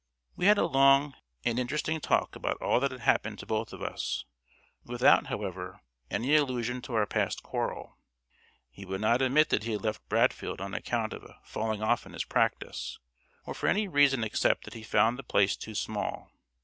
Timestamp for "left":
9.83-10.09